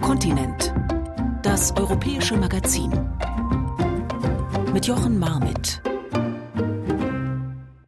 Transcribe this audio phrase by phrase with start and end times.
[0.00, 0.72] Kontinent.
[1.42, 2.90] Das europäische Magazin.
[4.72, 5.82] Mit Jochen Marmit.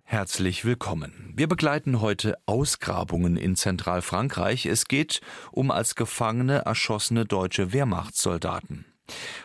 [0.02, 1.32] Herzlich willkommen.
[1.36, 4.66] Wir begleiten heute Ausgrabungen in Zentralfrankreich.
[4.66, 5.20] Es geht
[5.52, 8.84] um als Gefangene erschossene deutsche Wehrmachtssoldaten.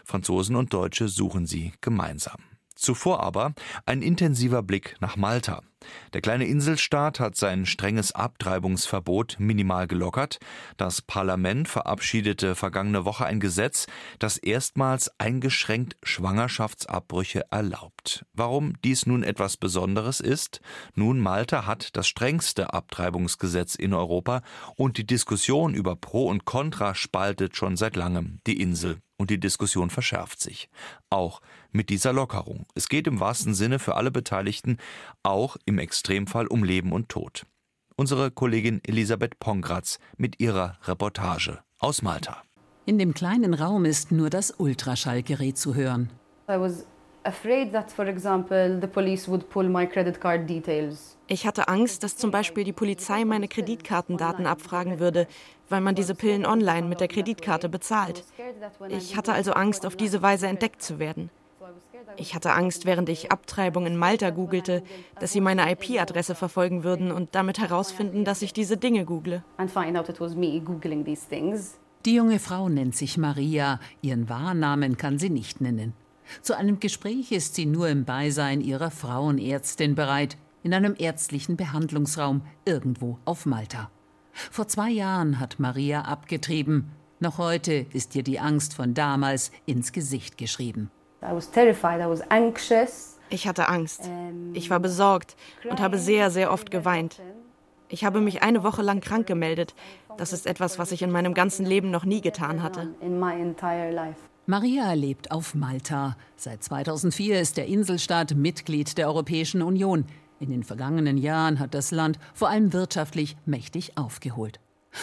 [0.04, 2.38] Franzosen und Deutsche suchen sie gemeinsam.
[2.76, 3.54] Zuvor aber
[3.86, 5.62] ein intensiver Blick nach Malta.
[6.14, 10.40] Der kleine Inselstaat hat sein strenges Abtreibungsverbot minimal gelockert.
[10.78, 13.88] Das Parlament verabschiedete vergangene Woche ein Gesetz,
[14.20, 17.93] das erstmals eingeschränkt Schwangerschaftsabbrüche erlaubt.
[18.34, 20.62] Warum dies nun etwas Besonderes ist?
[20.96, 24.42] Nun, Malta hat das strengste Abtreibungsgesetz in Europa
[24.76, 29.40] und die Diskussion über Pro und Contra spaltet schon seit langem die Insel und die
[29.40, 30.70] Diskussion verschärft sich.
[31.10, 32.66] Auch mit dieser Lockerung.
[32.76, 34.78] Es geht im wahrsten Sinne für alle Beteiligten,
[35.24, 37.46] auch im Extremfall um Leben und Tod.
[37.96, 42.42] Unsere Kollegin Elisabeth Pongratz mit ihrer Reportage aus Malta.
[42.86, 46.10] In dem kleinen Raum ist nur das Ultraschallgerät zu hören.
[46.50, 46.86] I was
[51.28, 55.28] ich hatte Angst, dass zum Beispiel die Polizei meine Kreditkartendaten abfragen würde,
[55.70, 58.24] weil man diese Pillen online mit der Kreditkarte bezahlt.
[58.90, 61.30] Ich hatte also Angst, auf diese Weise entdeckt zu werden.
[62.18, 64.84] Ich hatte Angst, während ich Abtreibung in Malta googelte,
[65.20, 69.44] dass sie meine IP-Adresse verfolgen würden und damit herausfinden, dass ich diese Dinge google.
[72.06, 75.94] Die junge Frau nennt sich Maria, ihren Wahrnamen kann sie nicht nennen.
[76.42, 82.42] Zu einem Gespräch ist sie nur im Beisein ihrer Frauenärztin bereit, in einem ärztlichen Behandlungsraum
[82.66, 83.90] irgendwo auf Malta.
[84.32, 86.92] Vor zwei Jahren hat Maria abgetrieben.
[87.20, 90.90] Noch heute ist ihr die Angst von damals ins Gesicht geschrieben.
[93.30, 94.10] Ich hatte Angst.
[94.54, 95.36] Ich war besorgt
[95.70, 97.22] und habe sehr, sehr oft geweint.
[97.90, 99.76] Ich habe mich eine Woche lang krank gemeldet.
[100.18, 102.94] Das ist etwas, was ich in meinem ganzen Leben noch nie getan hatte.
[104.46, 106.18] Maria lebt auf Malta.
[106.36, 110.04] Seit 2004 ist der Inselstaat Mitglied der Europäischen Union.
[110.42, 114.60] In den vergangenen Jahren hat das Land vor allem wirtschaftlich mächtig aufgeholt.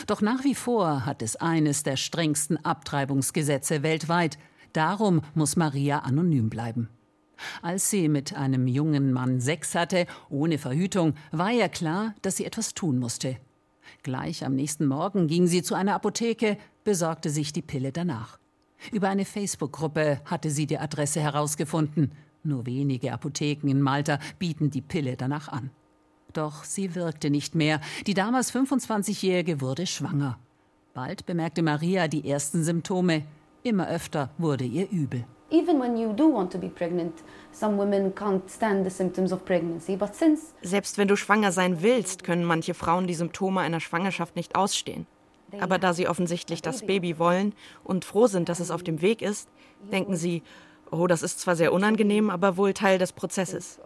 [0.06, 4.38] Doch nach wie vor hat es eines der strengsten Abtreibungsgesetze weltweit.
[4.74, 6.90] Darum muss Maria anonym bleiben.
[7.62, 12.44] Als sie mit einem jungen Mann Sex hatte, ohne Verhütung, war ihr klar, dass sie
[12.44, 13.38] etwas tun musste.
[14.02, 18.38] Gleich am nächsten Morgen ging sie zu einer Apotheke, besorgte sich die Pille danach.
[18.92, 22.12] Über eine Facebook-Gruppe hatte sie die Adresse herausgefunden.
[22.42, 25.70] Nur wenige Apotheken in Malta bieten die Pille danach an.
[26.32, 27.80] Doch sie wirkte nicht mehr.
[28.06, 30.38] Die damals 25-Jährige wurde schwanger.
[30.94, 33.24] Bald bemerkte Maria die ersten Symptome.
[33.62, 35.24] Immer öfter wurde ihr übel.
[40.62, 45.06] Selbst wenn du schwanger sein willst, können manche Frauen die Symptome einer Schwangerschaft nicht ausstehen.
[45.58, 49.22] Aber da sie offensichtlich das Baby wollen und froh sind, dass es auf dem Weg
[49.22, 49.48] ist,
[49.90, 50.42] denken sie,
[50.90, 53.80] oh, das ist zwar sehr unangenehm, aber wohl Teil des Prozesses.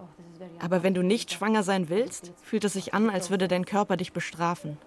[0.60, 3.96] Aber wenn du nicht schwanger sein willst, fühlt es sich an, als würde dein Körper
[3.96, 4.78] dich bestrafen.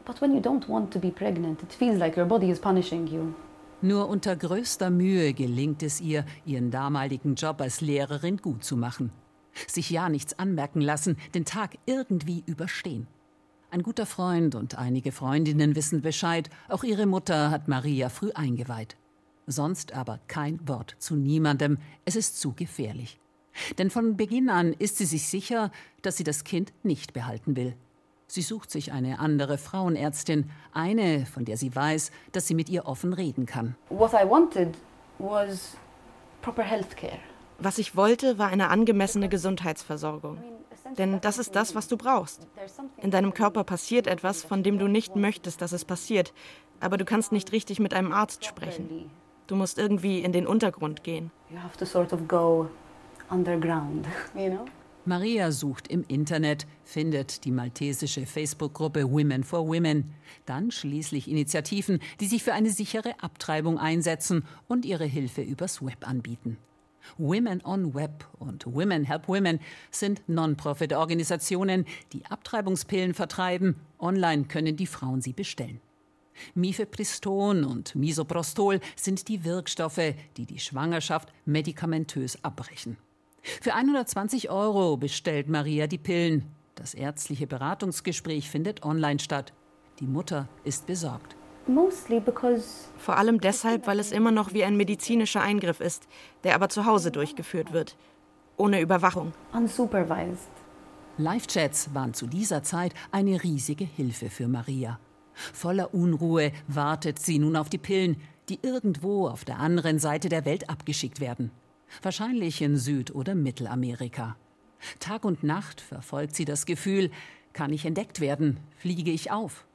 [3.82, 9.12] Nur unter größter Mühe gelingt es ihr, ihren damaligen Job als Lehrerin gut zu machen.
[9.68, 13.08] Sich ja nichts anmerken lassen, den Tag irgendwie überstehen.
[13.70, 18.96] Ein guter Freund und einige Freundinnen wissen Bescheid, auch ihre Mutter hat Maria früh eingeweiht.
[19.46, 23.20] Sonst aber kein Wort zu niemandem, es ist zu gefährlich.
[23.78, 27.76] Denn von Beginn an ist sie sich sicher, dass sie das Kind nicht behalten will.
[28.28, 32.86] Sie sucht sich eine andere Frauenärztin, eine, von der sie weiß, dass sie mit ihr
[32.86, 33.76] offen reden kann.
[33.90, 34.78] What I wanted
[35.18, 35.76] was
[36.42, 37.20] proper healthcare.
[37.60, 40.38] Was ich wollte, war eine angemessene Gesundheitsversorgung.
[40.98, 42.48] Denn das ist das, was du brauchst.
[42.98, 46.34] In deinem Körper passiert etwas, von dem du nicht möchtest, dass es passiert,
[46.80, 49.10] aber du kannst nicht richtig mit einem Arzt sprechen.
[49.48, 51.32] Du musst irgendwie in den Untergrund gehen.
[55.06, 60.14] Maria sucht im Internet, findet die maltesische Facebook-Gruppe Women for Women,
[60.46, 66.06] dann schließlich Initiativen, die sich für eine sichere Abtreibung einsetzen und ihre Hilfe übers Web
[66.06, 66.58] anbieten.
[67.18, 69.60] Women on Web und Women Help Women
[69.92, 73.76] sind Non-Profit-Organisationen, die Abtreibungspillen vertreiben.
[74.00, 75.82] Online können die Frauen sie bestellen.
[76.54, 82.98] Mifepriston und Misoprostol sind die Wirkstoffe, die die Schwangerschaft medikamentös abbrechen.
[83.62, 86.44] Für 120 Euro bestellt Maria die Pillen.
[86.76, 89.54] Das ärztliche Beratungsgespräch findet online statt.
[90.00, 91.37] Die Mutter ist besorgt.
[92.98, 96.08] Vor allem deshalb, weil es immer noch wie ein medizinischer Eingriff ist,
[96.44, 97.98] der aber zu Hause durchgeführt wird.
[98.58, 99.34] Ohne Überwachung.
[101.18, 105.00] Live-Chats waren zu dieser Zeit eine riesige Hilfe für Maria.
[105.54, 108.18] Voller Unruhe wartet sie nun auf die Pillen,
[108.50, 111.52] die irgendwo auf der anderen Seite der Welt abgeschickt werden.
[112.02, 114.36] Wahrscheinlich in Süd- oder Mittelamerika.
[115.00, 117.12] Tag und Nacht verfolgt sie das Gefühl,
[117.54, 119.66] kann ich entdeckt werden, fliege ich auf.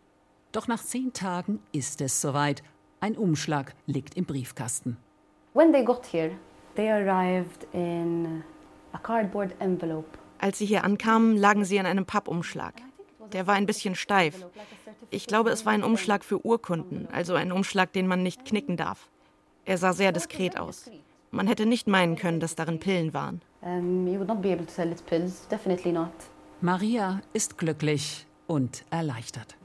[0.52, 2.62] Doch nach zehn Tagen ist es soweit.
[3.00, 4.98] Ein Umschlag liegt im Briefkasten.
[5.54, 6.32] When they got here,
[6.76, 8.44] they arrived in
[8.92, 10.18] a cardboard envelope.
[10.38, 12.74] Als sie hier ankamen, lagen sie in einem Pappumschlag.
[13.32, 14.44] Der war ein bisschen steif.
[15.08, 18.76] Ich glaube, es war ein Umschlag für Urkunden, also ein Umschlag, den man nicht knicken
[18.76, 19.08] darf.
[19.64, 20.90] Er sah sehr diskret aus.
[21.30, 23.40] Man hätte nicht meinen können, dass darin Pillen waren.
[26.60, 29.56] Maria ist glücklich und erleichtert.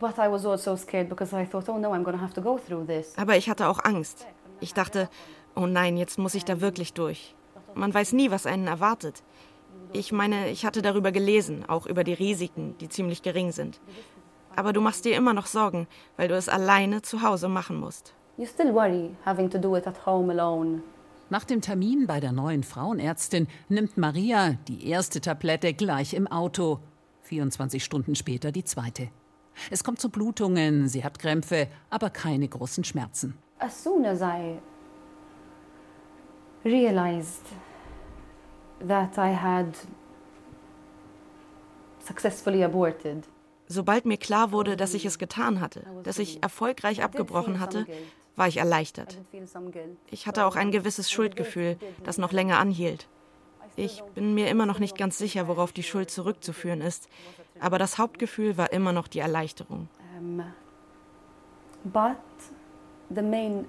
[3.18, 4.28] Also Aber ich hatte auch Angst.
[4.60, 5.10] Ich dachte,
[5.56, 7.36] oh nein, jetzt muss ich da wirklich durch.
[7.76, 9.24] Man weiß nie, was einen erwartet.
[9.94, 13.80] Ich meine, ich hatte darüber gelesen, auch über die Risiken, die ziemlich gering sind.
[14.56, 15.88] Aber du machst dir immer noch Sorgen,
[16.18, 18.14] weil du es alleine zu Hause machen musst.
[21.30, 26.80] Nach dem Termin bei der neuen Frauenärztin nimmt Maria die erste Tablette gleich im Auto.
[27.28, 29.10] 24 Stunden später die zweite.
[29.70, 33.38] Es kommt zu Blutungen, sie hat Krämpfe, aber keine großen Schmerzen.
[33.60, 34.60] As soon as I
[36.64, 37.46] realized
[38.88, 39.68] that I had
[42.00, 43.28] successfully aborted.
[43.68, 47.86] Sobald mir klar wurde, dass ich es getan hatte, dass ich erfolgreich abgebrochen hatte,
[48.38, 49.20] war ich erleichtert.
[50.10, 53.10] Ich hatte auch ein gewisses Schuldgefühl, das noch länger anhielt.
[53.78, 57.08] Ich bin mir immer noch nicht ganz sicher, worauf die Schuld zurückzuführen ist,
[57.60, 59.88] aber das Hauptgefühl war immer noch die Erleichterung.
[61.94, 62.18] but
[63.10, 63.66] the main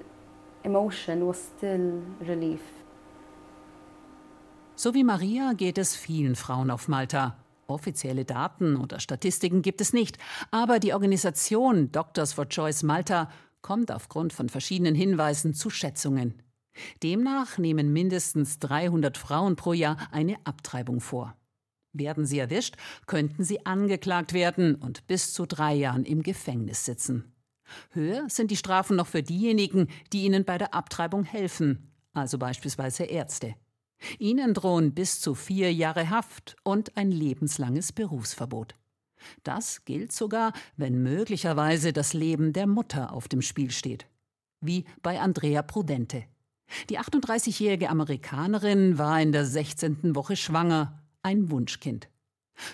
[0.65, 2.61] emotion was still relief.
[4.75, 7.37] So wie Maria geht es vielen Frauen auf Malta.
[7.67, 10.17] Offizielle Daten oder Statistiken gibt es nicht,
[10.51, 13.29] aber die Organisation Doctors for Choice Malta
[13.61, 16.43] kommt aufgrund von verschiedenen Hinweisen zu Schätzungen.
[17.03, 21.37] Demnach nehmen mindestens 300 Frauen pro Jahr eine Abtreibung vor.
[21.93, 22.77] Werden sie erwischt,
[23.07, 27.33] könnten sie angeklagt werden und bis zu drei Jahren im Gefängnis sitzen.
[27.91, 33.05] Höher sind die Strafen noch für diejenigen, die ihnen bei der Abtreibung helfen, also beispielsweise
[33.05, 33.55] Ärzte.
[34.19, 38.75] Ihnen drohen bis zu vier Jahre Haft und ein lebenslanges Berufsverbot.
[39.43, 44.07] Das gilt sogar, wenn möglicherweise das Leben der Mutter auf dem Spiel steht.
[44.61, 46.25] Wie bei Andrea Prudente.
[46.91, 50.15] Die 38-jährige Amerikanerin war in der 16.
[50.15, 52.09] Woche schwanger, ein Wunschkind.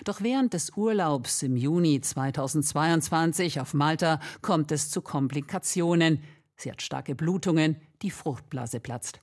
[0.03, 6.23] Doch während des Urlaubs im Juni 2022 auf Malta kommt es zu Komplikationen.
[6.57, 9.21] Sie hat starke Blutungen, die Fruchtblase platzt.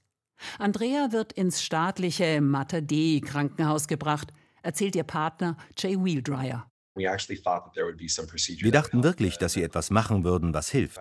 [0.59, 4.33] Andrea wird ins staatliche Mater Dei Krankenhaus gebracht,
[4.63, 6.67] erzählt ihr Partner Jay Wheeldryer.
[6.95, 11.01] Wir dachten wirklich, dass sie etwas machen würden, was hilft.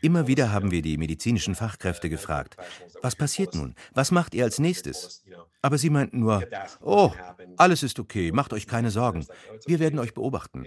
[0.00, 2.56] Immer wieder haben wir die medizinischen Fachkräfte gefragt,
[3.02, 3.74] was passiert nun?
[3.94, 5.24] Was macht ihr als nächstes?
[5.62, 6.44] Aber sie meinten nur,
[6.80, 7.12] oh,
[7.56, 9.26] alles ist okay, macht euch keine Sorgen.
[9.66, 10.64] Wir werden euch beobachten.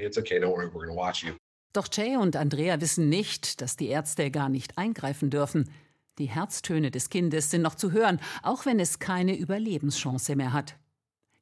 [1.74, 5.70] Doch Jay und Andrea wissen nicht, dass die Ärzte gar nicht eingreifen dürfen.
[6.18, 10.76] Die Herztöne des Kindes sind noch zu hören, auch wenn es keine Überlebenschance mehr hat.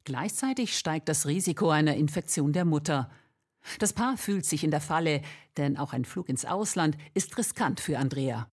[0.04, 3.10] Gleichzeitig steigt das Risiko einer Infektion der Mutter.
[3.78, 5.22] Das Paar fühlt sich in der Falle,
[5.56, 8.50] denn auch ein Flug ins Ausland ist riskant für Andrea.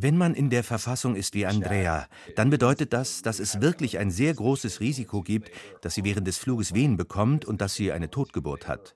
[0.00, 4.10] Wenn man in der Verfassung ist wie Andrea, dann bedeutet das, dass es wirklich ein
[4.10, 5.50] sehr großes Risiko gibt,
[5.82, 8.94] dass sie während des Fluges Wehen bekommt und dass sie eine Totgeburt hat.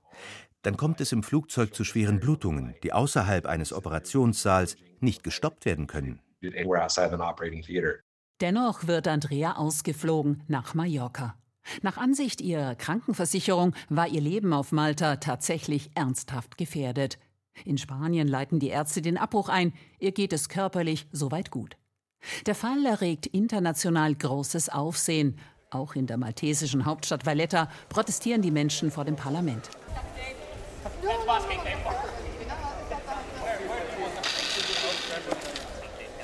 [0.62, 5.88] Dann kommt es im Flugzeug zu schweren Blutungen, die außerhalb eines Operationssaals nicht gestoppt werden
[5.88, 6.20] können.
[8.40, 11.36] Dennoch wird Andrea ausgeflogen nach Mallorca.
[11.82, 17.18] Nach Ansicht ihrer Krankenversicherung war ihr Leben auf Malta tatsächlich ernsthaft gefährdet.
[17.64, 21.76] In Spanien leiten die Ärzte den Abbruch ein, ihr geht es körperlich soweit gut.
[22.46, 25.38] Der Fall erregt international großes Aufsehen.
[25.70, 29.70] Auch in der maltesischen Hauptstadt Valletta protestieren die Menschen vor dem Parlament.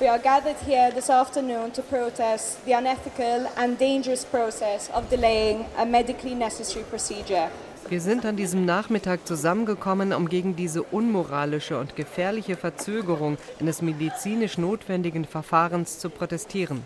[0.01, 5.65] We are gathered here this afternoon to protest the unethical and dangerous process of delaying
[5.77, 7.51] a medically necessary procedure.
[7.89, 14.57] Wir sind an diesem Nachmittag zusammengekommen, um gegen diese unmoralische und gefährliche Verzögerung eines medizinisch
[14.57, 16.85] notwendigen Verfahrens zu protestieren.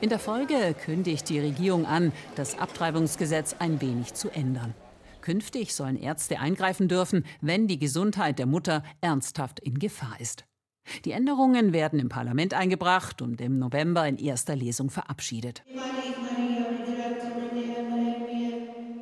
[0.00, 4.72] In der Folge kündigt die Regierung an, das Abtreibungsgesetz ein wenig zu ändern.
[5.20, 10.44] Künftig sollen Ärzte eingreifen dürfen, wenn die Gesundheit der Mutter ernsthaft in Gefahr ist.
[11.04, 15.64] Die Änderungen werden im Parlament eingebracht und im November in erster Lesung verabschiedet.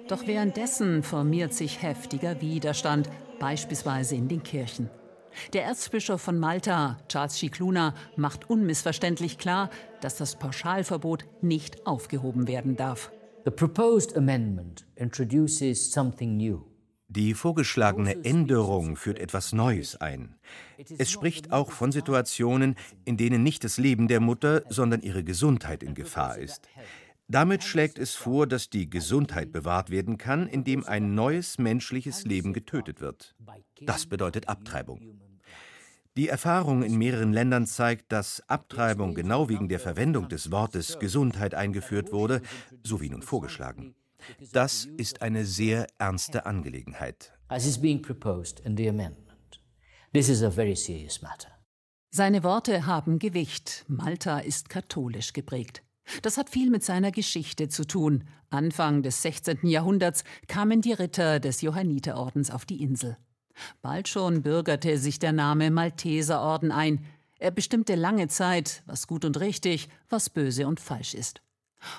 [0.08, 3.08] Doch währenddessen formiert sich heftiger Widerstand.
[3.38, 4.90] beispielsweise in den Kirchen.
[5.52, 9.70] Der Erzbischof von Malta, Charles Scicluna, macht unmissverständlich klar,
[10.00, 13.10] dass das Pauschalverbot nicht aufgehoben werden darf.
[13.44, 16.69] The proposed amendment introduces something new.
[17.12, 20.36] Die vorgeschlagene Änderung führt etwas Neues ein.
[20.96, 25.82] Es spricht auch von Situationen, in denen nicht das Leben der Mutter, sondern ihre Gesundheit
[25.82, 26.68] in Gefahr ist.
[27.26, 32.52] Damit schlägt es vor, dass die Gesundheit bewahrt werden kann, indem ein neues menschliches Leben
[32.52, 33.34] getötet wird.
[33.80, 35.00] Das bedeutet Abtreibung.
[36.16, 41.56] Die Erfahrung in mehreren Ländern zeigt, dass Abtreibung genau wegen der Verwendung des Wortes Gesundheit
[41.56, 42.40] eingeführt wurde,
[42.84, 43.96] so wie nun vorgeschlagen.
[44.52, 47.32] Das ist eine sehr ernste Angelegenheit.
[52.10, 53.84] Seine Worte haben Gewicht.
[53.86, 55.82] Malta ist katholisch geprägt.
[56.22, 58.24] Das hat viel mit seiner Geschichte zu tun.
[58.50, 59.60] Anfang des 16.
[59.62, 63.16] Jahrhunderts kamen die Ritter des Johanniterordens auf die Insel.
[63.82, 67.04] Bald schon bürgerte sich der Name Malteserorden ein.
[67.38, 71.40] Er bestimmte lange Zeit, was gut und richtig, was böse und falsch ist.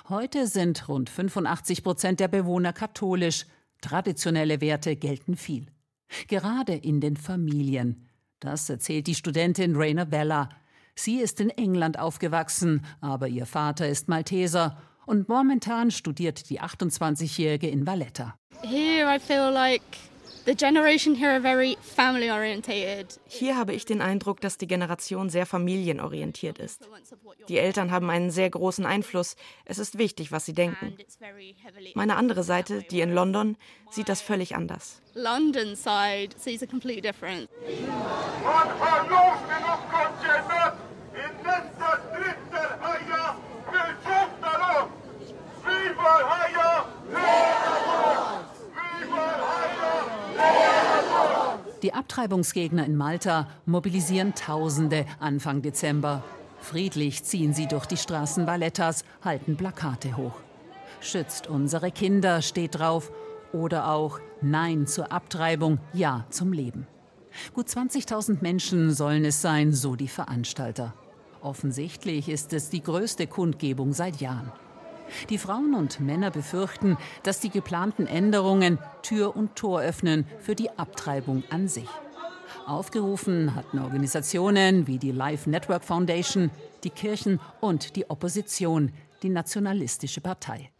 [0.08, 3.46] Heute sind rund 85 Prozent der Bewohner katholisch.
[3.80, 5.66] Traditionelle Werte gelten viel.
[6.28, 8.08] Gerade in den Familien.
[8.40, 10.48] Das erzählt die Studentin Raina Bella.
[10.94, 17.68] Sie ist in England aufgewachsen, aber ihr Vater ist Malteser und momentan studiert die 28-Jährige
[17.68, 18.36] in Valletta.
[18.62, 19.82] Here I feel like
[23.28, 26.88] hier habe ich den Eindruck, dass die Generation sehr familienorientiert ist.
[27.48, 29.36] Die Eltern haben einen sehr großen Einfluss.
[29.64, 30.96] Es ist wichtig, was sie denken.
[31.94, 33.56] Meine andere Seite, die in London,
[33.90, 35.00] sieht das völlig anders.
[35.14, 37.48] London side sees a completely different.
[51.82, 56.22] Die Abtreibungsgegner in Malta mobilisieren Tausende Anfang Dezember.
[56.60, 60.36] Friedlich ziehen sie durch die Straßen Vallettas, halten Plakate hoch.
[61.00, 63.10] Schützt unsere Kinder steht drauf
[63.52, 66.86] oder auch Nein zur Abtreibung, Ja zum Leben.
[67.52, 70.94] Gut 20.000 Menschen sollen es sein, so die Veranstalter.
[71.40, 74.52] Offensichtlich ist es die größte Kundgebung seit Jahren.
[75.30, 80.70] Die Frauen und Männer befürchten, dass die geplanten Änderungen Tür und Tor öffnen für die
[80.78, 81.88] Abtreibung an sich.
[82.66, 86.50] Aufgerufen hatten Organisationen wie die Life Network Foundation,
[86.84, 88.92] die Kirchen und die Opposition,
[89.22, 90.70] die Nationalistische Partei.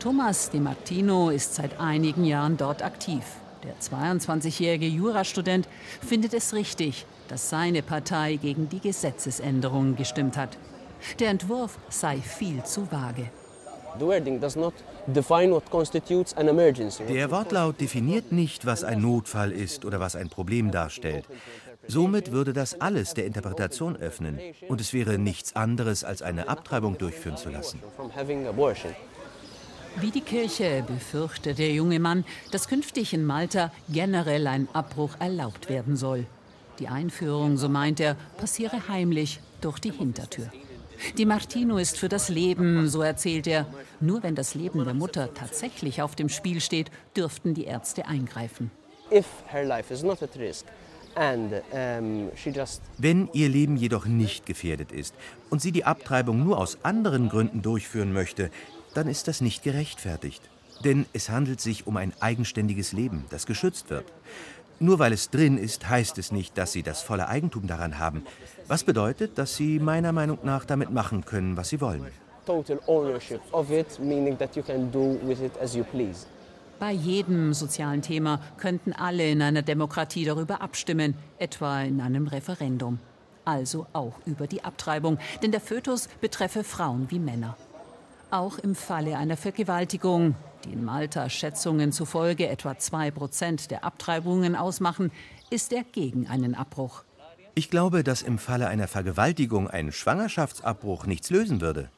[0.00, 3.22] Thomas Di Martino ist seit einigen Jahren dort aktiv.
[3.62, 5.68] Der 22-jährige Jurastudent
[6.00, 10.58] findet es richtig, dass seine Partei gegen die Gesetzesänderungen gestimmt hat.
[11.18, 13.30] Der Entwurf sei viel zu vage.
[17.08, 21.26] Der Wortlaut definiert nicht, was ein Notfall ist oder was ein Problem darstellt.
[21.88, 26.96] Somit würde das alles der Interpretation öffnen und es wäre nichts anderes, als eine Abtreibung
[26.96, 27.82] durchführen zu lassen.
[29.96, 35.68] Wie die Kirche befürchtet der junge Mann, dass künftig in Malta generell ein Abbruch erlaubt
[35.68, 36.26] werden soll.
[36.78, 40.50] Die Einführung, so meint er, passiere heimlich durch die Hintertür.
[41.18, 43.66] Die Martino ist für das Leben, so erzählt er.
[44.00, 48.70] Nur wenn das Leben der Mutter tatsächlich auf dem Spiel steht, dürften die Ärzte eingreifen.
[52.98, 55.14] Wenn ihr Leben jedoch nicht gefährdet ist
[55.50, 58.50] und sie die Abtreibung nur aus anderen Gründen durchführen möchte,
[58.94, 60.42] dann ist das nicht gerechtfertigt.
[60.84, 64.06] Denn es handelt sich um ein eigenständiges Leben, das geschützt wird.
[64.80, 68.24] Nur weil es drin ist, heißt es nicht, dass sie das volle Eigentum daran haben.
[68.68, 72.06] Was bedeutet, dass sie meiner Meinung nach damit machen können, was sie wollen.
[76.80, 82.98] Bei jedem sozialen Thema könnten alle in einer Demokratie darüber abstimmen, etwa in einem Referendum.
[83.44, 87.56] Also auch über die Abtreibung, denn der Fötus betreffe Frauen wie Männer.
[88.30, 90.34] Auch im Falle einer Vergewaltigung,
[90.64, 95.10] die in Malta Schätzungen zufolge etwa 2 Prozent der Abtreibungen ausmachen,
[95.50, 97.04] ist er gegen einen Abbruch.
[97.54, 101.90] Ich glaube, dass im Falle einer Vergewaltigung ein Schwangerschaftsabbruch nichts lösen würde.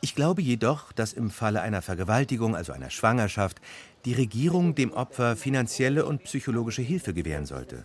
[0.00, 3.60] Ich glaube jedoch, dass im Falle einer Vergewaltigung, also einer Schwangerschaft,
[4.04, 7.84] die Regierung dem Opfer finanzielle und psychologische Hilfe gewähren sollte.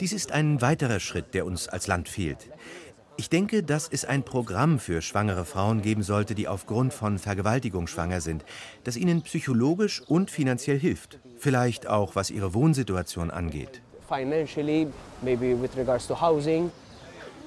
[0.00, 2.48] Dies ist ein weiterer Schritt, der uns als Land fehlt.
[3.20, 7.88] Ich denke, dass es ein Programm für schwangere Frauen geben sollte, die aufgrund von Vergewaltigung
[7.88, 8.44] schwanger sind,
[8.84, 11.18] das ihnen psychologisch und finanziell hilft.
[11.36, 13.82] Vielleicht auch, was ihre Wohnsituation angeht.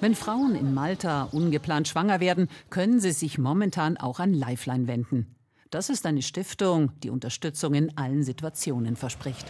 [0.02, 5.36] Wenn Frauen in Malta ungeplant schwanger werden, können sie sich momentan auch an Lifeline wenden.
[5.70, 9.46] Das ist eine Stiftung, die Unterstützung in allen Situationen verspricht.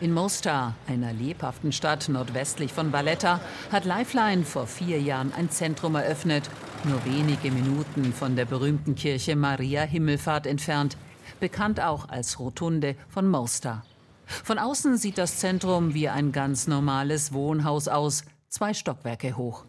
[0.00, 5.94] In Mostar, einer lebhaften Stadt nordwestlich von Valletta, hat Lifeline vor vier Jahren ein Zentrum
[5.94, 6.50] eröffnet,
[6.82, 10.96] nur wenige Minuten von der berühmten Kirche Maria Himmelfahrt entfernt,
[11.38, 13.84] bekannt auch als Rotunde von Mostar.
[14.26, 19.64] Von außen sieht das Zentrum wie ein ganz normales Wohnhaus aus, zwei Stockwerke hoch.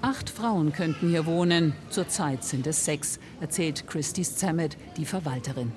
[0.00, 5.70] Acht Frauen könnten hier wohnen, zurzeit sind es sechs, erzählt Christy Zamet, die Verwalterin.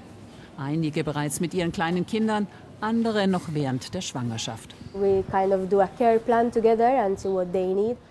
[0.57, 2.47] Einige bereits mit ihren kleinen Kindern,
[2.81, 4.75] andere noch während der Schwangerschaft.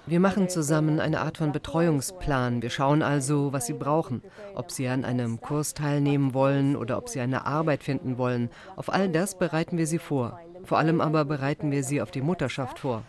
[0.06, 2.60] Wir machen zusammen eine Art von Betreuungsplan.
[2.60, 4.22] Wir schauen also, was sie brauchen,
[4.54, 8.50] ob sie an einem Kurs teilnehmen wollen oder ob sie eine Arbeit finden wollen.
[8.76, 10.38] Auf all das bereiten wir sie vor.
[10.64, 13.02] Vor allem aber bereiten wir sie auf die Mutterschaft vor.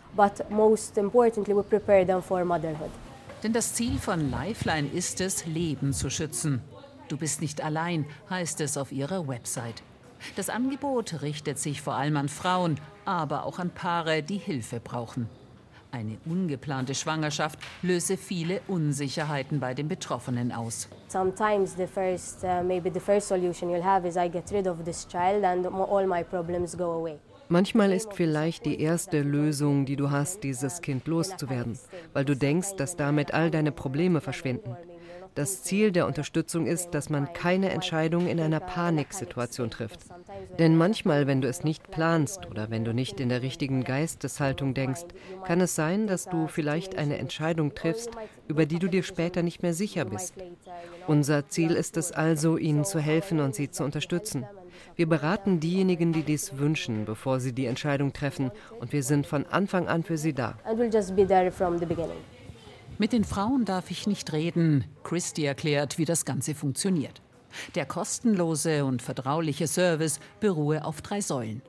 [3.42, 6.62] Denn das Ziel von Lifeline ist es, Leben zu schützen.
[7.08, 9.82] Du bist nicht allein, heißt es auf ihrer Website.
[10.34, 15.28] Das Angebot richtet sich vor allem an Frauen, aber auch an Paare, die Hilfe brauchen.
[15.92, 20.88] Eine ungeplante Schwangerschaft löse viele Unsicherheiten bei den Betroffenen aus.
[21.08, 24.84] Sometimes the first, uh, maybe the first solution you'll have is I get rid of
[24.84, 27.18] this child and all my problems go away.
[27.48, 31.78] Manchmal ist vielleicht die erste Lösung, die du hast, dieses Kind loszuwerden,
[32.12, 34.76] weil du denkst, dass damit all deine Probleme verschwinden.
[35.36, 40.00] Das Ziel der Unterstützung ist, dass man keine Entscheidung in einer Paniksituation trifft.
[40.58, 44.72] Denn manchmal, wenn du es nicht planst oder wenn du nicht in der richtigen Geisteshaltung
[44.72, 45.04] denkst,
[45.44, 48.10] kann es sein, dass du vielleicht eine Entscheidung triffst,
[48.48, 50.32] über die du dir später nicht mehr sicher bist.
[51.06, 54.46] Unser Ziel ist es also, ihnen zu helfen und sie zu unterstützen.
[54.94, 58.50] Wir beraten diejenigen, die dies wünschen, bevor sie die Entscheidung treffen,
[58.80, 60.56] und wir sind von Anfang an für sie da.
[62.98, 64.86] Mit den Frauen darf ich nicht reden.
[65.04, 67.20] Christy erklärt, wie das Ganze funktioniert.
[67.74, 71.60] Der kostenlose und vertrauliche Service beruhe auf drei Säulen.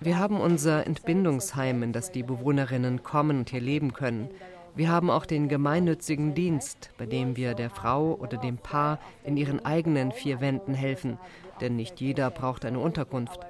[0.00, 4.30] Wir haben unser Entbindungsheim, in das die Bewohnerinnen kommen und hier leben können.
[4.74, 9.36] Wir haben auch den gemeinnützigen Dienst, bei dem wir der Frau oder dem Paar in
[9.36, 11.18] ihren eigenen vier Wänden helfen,
[11.60, 13.40] denn nicht jeder braucht eine Unterkunft.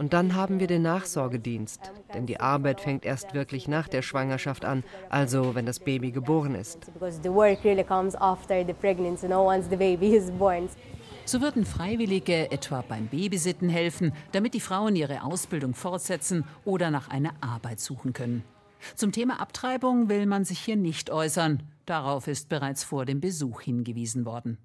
[0.00, 4.64] Und dann haben wir den Nachsorgedienst, denn die Arbeit fängt erst wirklich nach der Schwangerschaft
[4.64, 6.90] an, also wenn das Baby geboren ist.
[11.26, 17.10] So würden Freiwillige etwa beim Babysitten helfen, damit die Frauen ihre Ausbildung fortsetzen oder nach
[17.10, 18.42] einer Arbeit suchen können.
[18.94, 21.62] Zum Thema Abtreibung will man sich hier nicht äußern.
[21.84, 24.56] Darauf ist bereits vor dem Besuch hingewiesen worden.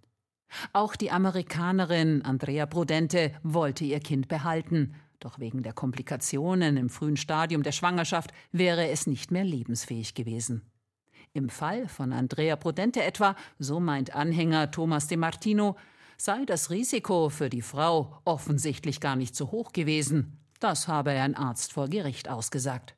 [0.71, 7.17] Auch die Amerikanerin Andrea Prudente wollte ihr Kind behalten, doch wegen der Komplikationen im frühen
[7.17, 10.61] Stadium der Schwangerschaft wäre es nicht mehr lebensfähig gewesen.
[11.33, 15.77] Im Fall von Andrea Prudente etwa, so meint Anhänger Thomas de Martino,
[16.15, 20.37] sei das Risiko für die Frau offensichtlich gar nicht so hoch gewesen.
[20.59, 22.95] Das habe ein Arzt vor Gericht ausgesagt.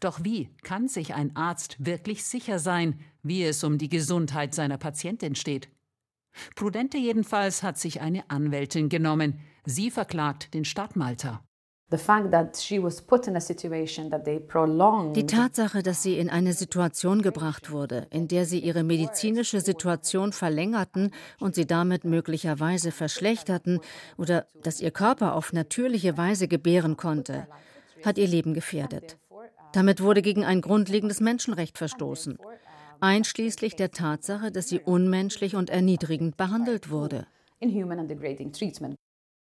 [0.00, 4.78] Doch wie kann sich ein Arzt wirklich sicher sein, wie es um die Gesundheit seiner
[4.78, 5.68] Patientin steht?
[6.54, 9.38] Prudente jedenfalls hat sich eine Anwältin genommen.
[9.64, 11.42] Sie verklagt den Staat Malta.
[15.14, 20.32] Die Tatsache, dass sie in eine Situation gebracht wurde, in der sie ihre medizinische Situation
[20.32, 23.80] verlängerten und sie damit möglicherweise verschlechterten
[24.16, 27.46] oder dass ihr Körper auf natürliche Weise gebären konnte,
[28.04, 29.18] hat ihr Leben gefährdet.
[29.74, 32.38] Damit wurde gegen ein grundlegendes Menschenrecht verstoßen
[33.02, 37.26] einschließlich der Tatsache, dass sie unmenschlich und erniedrigend behandelt wurde.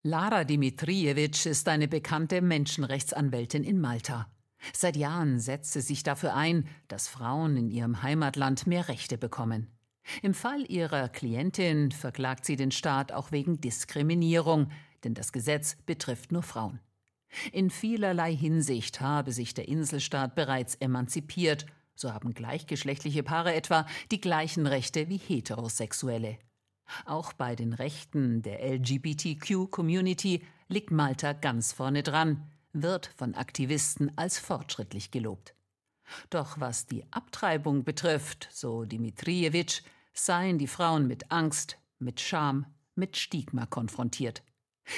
[0.04, 4.26] Lara Dimitrijevic ist eine bekannte Menschenrechtsanwältin in Malta.
[4.72, 9.68] Seit Jahren setzt sie sich dafür ein, dass Frauen in ihrem Heimatland mehr Rechte bekommen.
[10.22, 14.70] Im Fall ihrer Klientin verklagt sie den Staat auch wegen Diskriminierung,
[15.04, 16.80] denn das Gesetz betrifft nur Frauen.
[17.52, 24.20] In vielerlei Hinsicht habe sich der Inselstaat bereits emanzipiert so haben gleichgeschlechtliche Paare etwa die
[24.20, 26.38] gleichen Rechte wie Heterosexuelle.
[27.04, 34.38] Auch bei den Rechten der LGBTQ-Community liegt Malta ganz vorne dran, wird von Aktivisten als
[34.38, 35.54] fortschrittlich gelobt.
[36.30, 39.82] Doch was die Abtreibung betrifft, so Dimitrijevic,
[40.14, 44.42] seien die Frauen mit Angst, mit Scham, mit Stigma konfrontiert.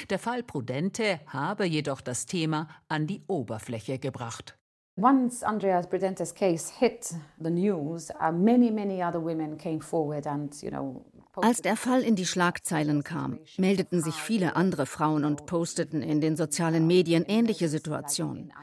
[0.09, 4.57] Der Fall Prudente habe jedoch das Thema an die Oberfläche gebracht.
[4.97, 10.61] Once Andrea Brudente's case hit the news, uh, many, many other women came forward and,
[10.61, 11.05] you know,
[11.41, 16.21] Als der Fall in die Schlagzeilen kam, meldeten sich viele andere Frauen und posteten in
[16.21, 18.53] den sozialen Medien ähnliche Situationen.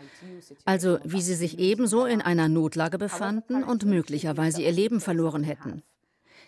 [0.65, 5.83] Also wie sie sich ebenso in einer Notlage befanden und möglicherweise ihr Leben verloren hätten.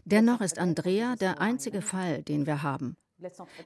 [0.04, 2.96] Dennoch ist Andrea der einzige Fall, den wir haben.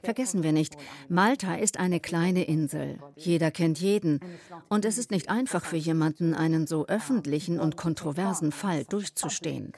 [0.03, 0.77] Vergessen wir nicht,
[1.09, 2.99] Malta ist eine kleine Insel.
[3.16, 4.21] Jeder kennt jeden.
[4.68, 9.73] Und es ist nicht einfach für jemanden, einen so öffentlichen und kontroversen Fall durchzustehen.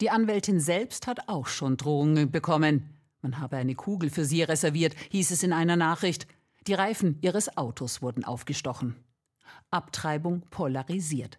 [0.00, 2.90] Die Anwältin selbst hat auch schon Drohungen bekommen.
[3.22, 6.26] Man habe eine Kugel für sie reserviert, hieß es in einer Nachricht.
[6.66, 8.96] Die Reifen ihres Autos wurden aufgestochen.
[9.70, 11.38] Abtreibung polarisiert.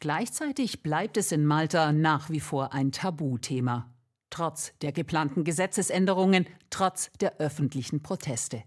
[0.00, 3.92] Gleichzeitig bleibt es in Malta nach wie vor ein Tabuthema
[4.30, 8.62] trotz der geplanten Gesetzesänderungen, trotz der öffentlichen Proteste.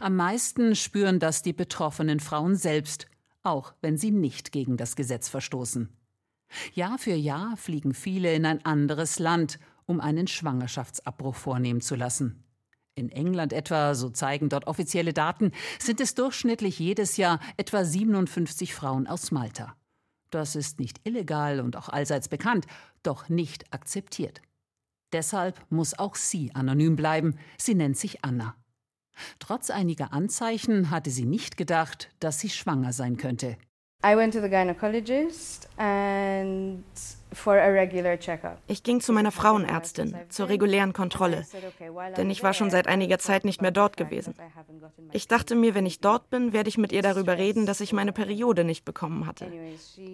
[0.00, 3.06] Am meisten spüren das die betroffenen Frauen selbst,
[3.42, 5.94] auch wenn sie nicht gegen das Gesetz verstoßen.
[6.72, 12.44] Jahr für Jahr fliegen viele in ein anderes Land, um einen Schwangerschaftsabbruch vornehmen zu lassen.
[12.96, 18.72] In England etwa, so zeigen dort offizielle Daten, sind es durchschnittlich jedes Jahr etwa 57
[18.72, 19.74] Frauen aus Malta.
[20.30, 22.66] Das ist nicht illegal und auch allseits bekannt,
[23.02, 24.42] doch nicht akzeptiert.
[25.12, 27.36] Deshalb muss auch sie anonym bleiben.
[27.56, 28.56] Sie nennt sich Anna.
[29.38, 33.56] Trotz einiger Anzeichen hatte sie nicht gedacht, dass sie schwanger sein könnte.
[38.66, 41.46] Ich ging zu meiner Frauenärztin zur regulären Kontrolle,
[42.16, 44.34] denn ich war schon seit einiger Zeit nicht mehr dort gewesen.
[45.12, 47.92] Ich dachte mir, wenn ich dort bin, werde ich mit ihr darüber reden, dass ich
[47.94, 49.50] meine Periode nicht bekommen hatte.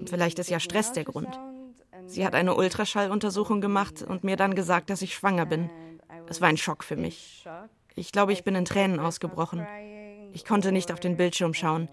[0.07, 1.38] Vielleicht ist ja Stress der Grund.
[2.07, 5.68] Sie hat eine Ultraschalluntersuchung gemacht und mir dann gesagt, dass ich schwanger bin.
[6.29, 7.44] Es war ein Schock für mich.
[7.96, 9.66] Ich glaube, ich bin in Tränen ausgebrochen.
[10.33, 11.88] Ich konnte nicht auf den Bildschirm schauen.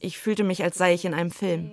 [0.00, 1.72] Ich fühlte mich, als sei ich in einem Film.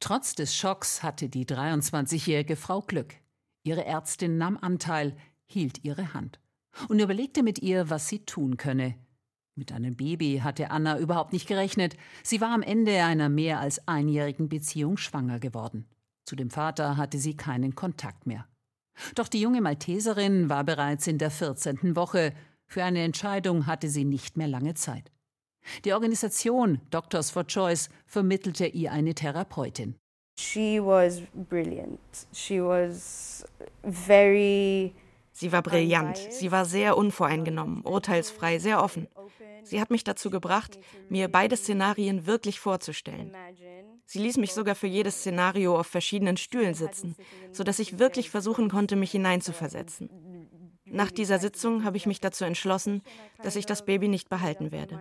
[0.00, 3.14] Trotz des Schocks hatte die 23-jährige Frau Glück.
[3.62, 6.40] Ihre Ärztin nahm Anteil, hielt ihre Hand
[6.88, 8.94] und überlegte mit ihr, was sie tun könne.
[9.56, 11.96] Mit einem Baby hatte Anna überhaupt nicht gerechnet.
[12.22, 15.86] Sie war am Ende einer mehr als einjährigen Beziehung schwanger geworden.
[16.24, 18.46] Zu dem Vater hatte sie keinen Kontakt mehr.
[19.14, 21.96] Doch die junge Malteserin war bereits in der 14.
[21.96, 22.32] Woche.
[22.70, 25.10] Für eine Entscheidung hatte sie nicht mehr lange Zeit.
[25.84, 29.96] Die Organisation Doctors for Choice vermittelte ihr eine Therapeutin.
[30.38, 31.98] She was brilliant.
[32.32, 33.44] She was
[33.82, 34.94] very
[35.32, 39.08] Sie war brillant, sie war sehr unvoreingenommen, urteilsfrei, sehr offen.
[39.62, 40.78] Sie hat mich dazu gebracht,
[41.08, 43.34] mir beide Szenarien wirklich vorzustellen.
[44.04, 47.16] Sie ließ mich sogar für jedes Szenario auf verschiedenen Stühlen sitzen,
[47.52, 50.10] sodass ich wirklich versuchen konnte, mich hineinzuversetzen.
[50.90, 53.02] Nach dieser Sitzung habe ich mich dazu entschlossen,
[53.42, 54.98] dass ich das Baby nicht behalten werde.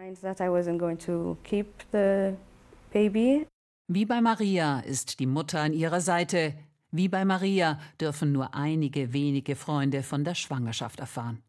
[3.87, 6.53] Wie bei Maria ist die Mutter an ihrer Seite.
[6.91, 11.41] Wie bei Maria dürfen nur einige wenige Freunde von der Schwangerschaft erfahren.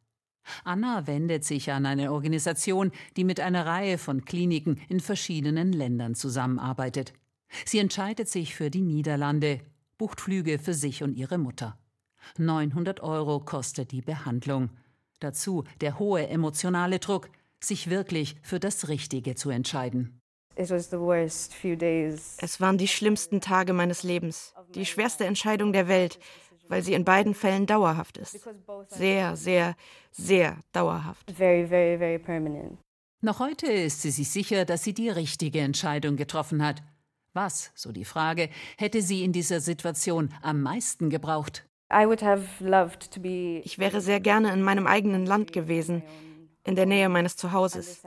[0.64, 6.14] Anna wendet sich an eine Organisation, die mit einer Reihe von Kliniken in verschiedenen Ländern
[6.14, 7.12] zusammenarbeitet.
[7.66, 9.60] Sie entscheidet sich für die Niederlande,
[9.98, 11.78] bucht Flüge für sich und ihre Mutter.
[12.38, 14.70] 900 Euro kostet die Behandlung.
[15.20, 17.28] Dazu der hohe emotionale Druck,
[17.62, 20.20] sich wirklich für das Richtige zu entscheiden.
[20.56, 20.70] Es
[22.60, 26.18] waren die schlimmsten Tage meines Lebens, die schwerste Entscheidung der Welt,
[26.68, 28.38] weil sie in beiden Fällen dauerhaft ist.
[28.88, 29.74] Sehr, sehr,
[30.10, 31.30] sehr dauerhaft.
[31.30, 32.78] Very, very, very permanent.
[33.22, 36.82] Noch heute ist sie sich sicher, dass sie die richtige Entscheidung getroffen hat.
[37.34, 41.66] Was, so die Frage, hätte sie in dieser Situation am meisten gebraucht?
[41.90, 46.02] Ich wäre sehr gerne in meinem eigenen Land gewesen,
[46.64, 48.02] in der Nähe meines Zuhauses.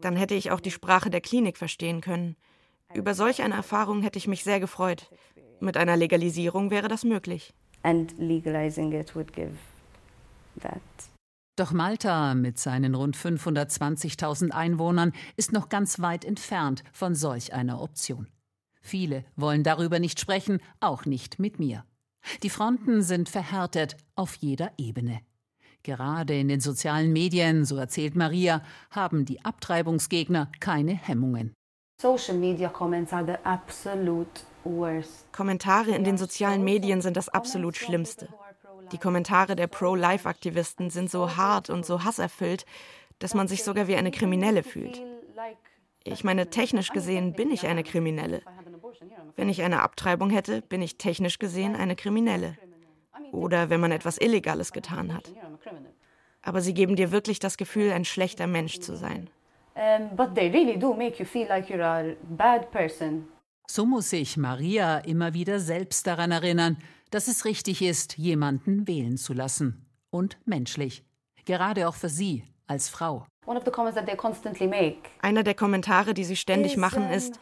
[0.00, 2.36] Dann hätte ich auch die Sprache der Klinik verstehen können.
[2.94, 5.10] Über solch eine Erfahrung hätte ich mich sehr gefreut.
[5.60, 7.52] Mit einer Legalisierung wäre das möglich
[7.86, 9.56] and legalizing it would give
[10.60, 10.82] that.
[11.56, 17.80] Doch Malta mit seinen rund 520.000 Einwohnern ist noch ganz weit entfernt von solch einer
[17.80, 18.28] Option.
[18.82, 21.84] Viele wollen darüber nicht sprechen, auch nicht mit mir.
[22.42, 25.20] Die Fronten sind verhärtet auf jeder Ebene.
[25.82, 31.54] Gerade in den sozialen Medien, so erzählt Maria, haben die Abtreibungsgegner keine Hemmungen.
[32.00, 34.40] Social media comments are the absolute
[35.32, 38.28] Kommentare in den sozialen Medien sind das absolut Schlimmste.
[38.92, 42.66] Die Kommentare der Pro-Life-Aktivisten sind so hart und so hasserfüllt,
[43.18, 45.02] dass man sich sogar wie eine Kriminelle fühlt.
[46.04, 48.42] Ich meine, technisch gesehen bin ich eine Kriminelle.
[49.36, 52.56] Wenn ich eine Abtreibung hätte, bin ich technisch gesehen eine Kriminelle.
[53.32, 55.32] Oder wenn man etwas Illegales getan hat.
[56.42, 59.28] Aber sie geben dir wirklich das Gefühl, ein schlechter Mensch zu sein.
[60.16, 63.28] but they really do make you feel like you're a bad person.
[63.68, 66.78] So muss sich Maria immer wieder selbst daran erinnern,
[67.10, 69.86] dass es richtig ist, jemanden wählen zu lassen.
[70.10, 71.04] Und menschlich.
[71.44, 73.26] Gerade auch für sie als Frau.
[75.20, 77.38] Einer der Kommentare, die sie ständig machen, ist,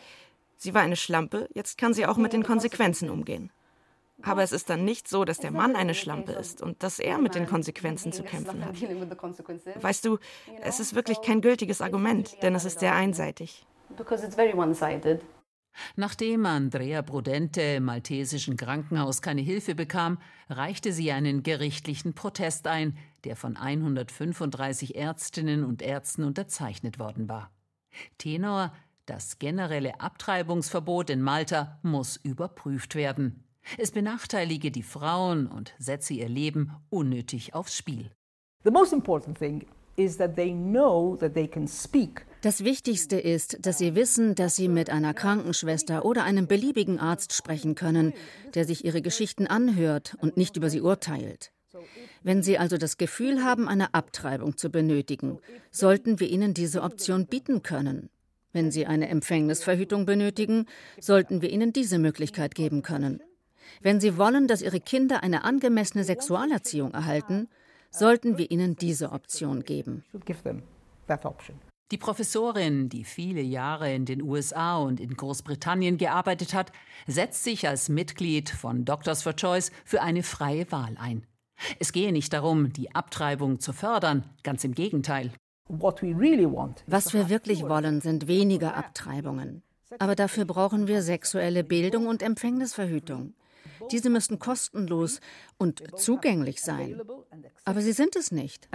[0.57, 3.51] sie war eine Schlampe, jetzt kann sie auch mit den Konsequenzen umgehen.
[4.23, 7.19] Aber es ist dann nicht so, dass der Mann eine Schlampe ist und dass er
[7.19, 8.77] mit den Konsequenzen zu kämpfen hat.
[9.83, 10.19] Weißt du,
[10.62, 13.67] es ist wirklich kein gültiges Argument, denn es ist sehr einseitig.
[15.97, 22.97] Nachdem Andrea Brudente im maltesischen Krankenhaus keine Hilfe bekam, reichte sie einen gerichtlichen Protest ein,
[23.25, 27.51] der von 135 Ärztinnen und Ärzten unterzeichnet worden war.
[28.19, 28.73] Tenor
[29.07, 33.45] das generelle Abtreibungsverbot in Malta muss überprüft werden.
[33.79, 38.11] Es benachteilige die Frauen und setze ihr Leben unnötig aufs Spiel.
[38.64, 43.64] The most important thing is that they know that they can speak das Wichtigste ist,
[43.64, 48.12] dass Sie wissen, dass Sie mit einer Krankenschwester oder einem beliebigen Arzt sprechen können,
[48.53, 51.53] der sich Ihre Geschichten anhört und nicht über sie urteilt.
[52.23, 55.38] Wenn Sie also das Gefühl haben, eine Abtreibung zu benötigen,
[55.71, 58.11] sollten wir Ihnen diese Option bieten können.
[58.55, 60.67] Wenn Sie eine Empfängnisverhütung benötigen,
[61.01, 63.21] sollten wir Ihnen diese Möglichkeit geben können.
[63.83, 67.49] Wenn Sie wollen, dass Ihre Kinder eine angemessene Sexualerziehung erhalten,
[67.90, 70.05] sollten wir ihnen diese Option geben.
[71.90, 76.73] Die Professorin, die viele Jahre in den USA und in Großbritannien gearbeitet hat,
[77.07, 81.27] setzt sich als Mitglied von Doctors for Choice für eine freie Wahl ein.
[81.79, 85.33] Es gehe nicht darum, die Abtreibung zu fördern, ganz im Gegenteil.
[85.68, 89.62] Was wir wirklich wollen, sind weniger Abtreibungen.
[89.98, 93.35] Aber dafür brauchen wir sexuelle Bildung und Empfängnisverhütung.
[93.90, 95.20] Diese müssen kostenlos
[95.59, 97.00] und zugänglich sein.
[97.64, 98.68] Aber sie sind es nicht.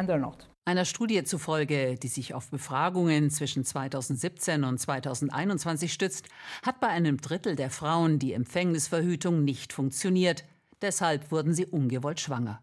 [0.65, 6.27] Einer Studie zufolge, die sich auf Befragungen zwischen 2017 und 2021 stützt,
[6.63, 10.43] hat bei einem Drittel der Frauen die Empfängnisverhütung nicht funktioniert.
[10.81, 12.61] Deshalb wurden sie ungewollt schwanger.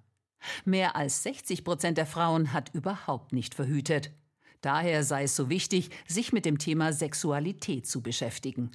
[0.64, 4.12] Mehr als 60 Prozent der Frauen hat überhaupt nicht verhütet.
[4.61, 8.72] Daher sei es so wichtig, sich mit dem Thema Sexualität zu beschäftigen.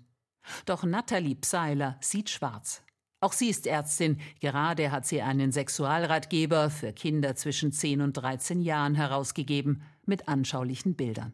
[0.65, 2.83] Doch Nathalie Pseiler sieht schwarz.
[3.19, 4.19] Auch sie ist Ärztin.
[4.39, 10.95] Gerade hat sie einen Sexualratgeber für Kinder zwischen 10 und 13 Jahren herausgegeben mit anschaulichen
[10.95, 11.33] Bildern.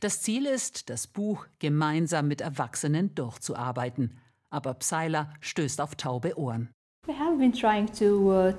[0.00, 4.18] Das Ziel ist, das Buch gemeinsam mit Erwachsenen durchzuarbeiten.
[4.50, 6.70] Aber Pseiler stößt auf taube Ohren.
[7.08, 8.52] Uh,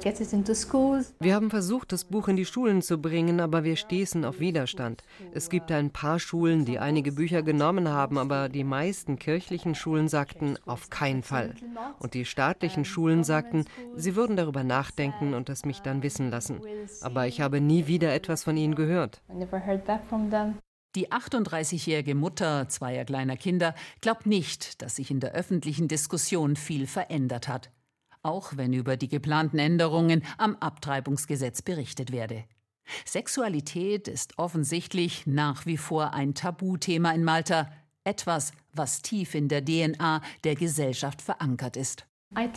[1.19, 5.01] wir haben versucht, das Buch in die Schulen zu bringen, aber wir stießen auf Widerstand.
[5.31, 10.09] Es gibt ein paar Schulen, die einige Bücher genommen haben, aber die meisten kirchlichen Schulen
[10.09, 11.55] sagten, auf keinen Fall.
[11.99, 13.63] Und die staatlichen Schulen sagten,
[13.95, 16.59] sie würden darüber nachdenken und es mich dann wissen lassen.
[16.99, 19.21] Aber ich habe nie wieder etwas von ihnen gehört.
[20.95, 26.87] Die 38-jährige Mutter zweier kleiner Kinder glaubt nicht, dass sich in der öffentlichen Diskussion viel
[26.87, 27.71] verändert hat
[28.23, 32.45] auch wenn über die geplanten Änderungen am Abtreibungsgesetz berichtet werde.
[33.05, 37.71] Sexualität ist offensichtlich nach wie vor ein Tabuthema in Malta,
[38.03, 42.05] etwas, was tief in der DNA der Gesellschaft verankert ist.
[42.35, 42.51] Ich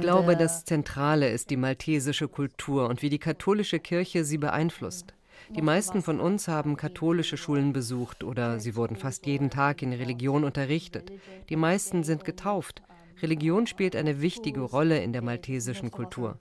[0.00, 5.12] glaube, uh, das Zentrale ist die maltesische Kultur und wie die katholische Kirche sie beeinflusst.
[5.48, 9.92] Die meisten von uns haben katholische Schulen besucht oder sie wurden fast jeden Tag in
[9.92, 11.10] Religion unterrichtet.
[11.48, 12.82] Die meisten sind getauft.
[13.22, 16.38] Religion spielt eine wichtige Rolle in der maltesischen Kultur.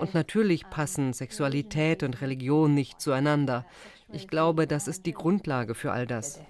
[0.00, 3.64] Und natürlich passen Sexualität und Religion nicht zueinander.
[4.12, 6.40] Ich glaube, das ist die Grundlage für all das.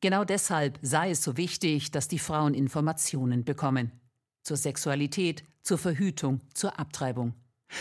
[0.00, 3.92] Genau deshalb sei es so wichtig, dass die Frauen Informationen bekommen.
[4.42, 7.34] Zur Sexualität, zur Verhütung, zur Abtreibung.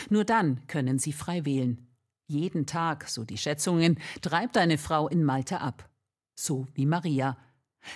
[0.09, 1.87] Nur dann können sie frei wählen.
[2.27, 5.89] Jeden Tag, so die Schätzungen, treibt eine Frau in Malta ab.
[6.35, 7.37] So wie Maria,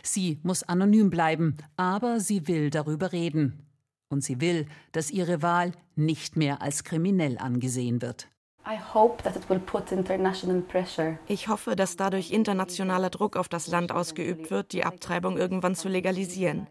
[0.01, 3.67] Sie muss anonym bleiben, aber sie will darüber reden.
[4.09, 8.27] Und sie will, dass ihre Wahl nicht mehr als kriminell angesehen wird.
[11.27, 15.89] Ich hoffe, dass dadurch internationaler Druck auf das Land ausgeübt wird, die Abtreibung irgendwann zu
[15.89, 16.67] legalisieren.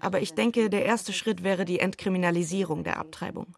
[0.00, 3.56] Aber ich denke, der erste Schritt wäre die Entkriminalisierung der Abtreibung.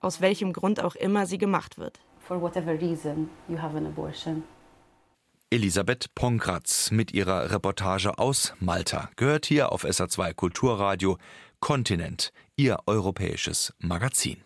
[0.00, 2.00] Aus welchem Grund auch immer sie gemacht wird.
[2.20, 4.42] For whatever reason you have an abortion.
[5.50, 11.16] Elisabeth Pongratz mit ihrer Reportage aus Malta gehört hier auf SA2 Kulturradio
[11.58, 14.44] Kontinent, ihr europäisches Magazin.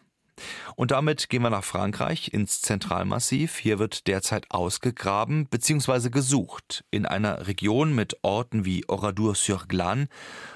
[0.77, 3.57] Und damit gehen wir nach Frankreich ins Zentralmassiv.
[3.57, 6.09] Hier wird derzeit ausgegraben bzw.
[6.09, 10.07] gesucht in einer Region mit Orten wie Oradour-sur-Glane,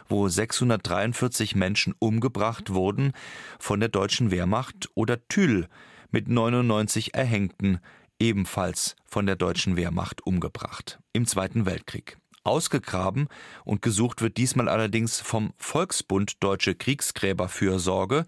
[0.08, 3.14] wo 643 Menschen umgebracht wurden
[3.58, 5.68] von der deutschen Wehrmacht oder Tulle
[6.12, 7.80] mit 99 Erhängten
[8.18, 12.18] ebenfalls von der deutschen Wehrmacht umgebracht im Zweiten Weltkrieg.
[12.46, 13.28] Ausgegraben
[13.64, 18.24] und gesucht wird diesmal allerdings vom Volksbund Deutsche Kriegsgräberfürsorge.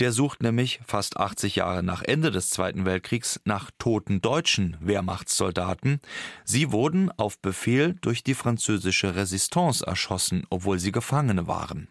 [0.00, 6.00] Der sucht nämlich fast 80 Jahre nach Ende des Zweiten Weltkriegs nach toten deutschen Wehrmachtssoldaten.
[6.44, 11.88] Sie wurden auf Befehl durch die französische Resistance erschossen, obwohl sie Gefangene waren.